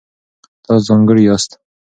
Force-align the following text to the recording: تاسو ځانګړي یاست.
تاسو 0.65 0.83
ځانګړي 0.87 1.21
یاست. 1.25 1.51